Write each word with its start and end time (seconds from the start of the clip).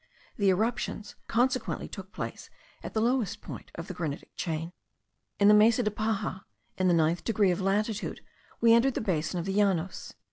The 0.35 0.49
eruptions 0.49 1.13
consequently 1.27 1.87
took 1.87 2.11
place 2.11 2.49
at 2.81 2.95
the 2.95 3.01
lowest 3.01 3.39
point 3.39 3.69
of 3.75 3.85
the 3.87 3.93
granitic 3.93 4.31
chain. 4.35 4.73
In 5.39 5.47
the 5.47 5.53
Mesa 5.53 5.83
de 5.83 5.91
Paja, 5.91 6.43
in 6.75 6.87
the 6.87 6.93
ninth 6.95 7.23
degree 7.23 7.51
of 7.51 7.61
latitude, 7.61 8.21
we 8.59 8.73
entered 8.73 8.95
the 8.95 9.01
basin 9.01 9.39
of 9.39 9.45
the 9.45 9.53
Llanos. 9.53 10.15